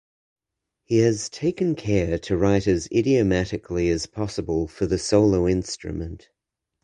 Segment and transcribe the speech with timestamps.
[0.83, 6.29] He has taken care to write as idiomatically as possible for the solo instrument.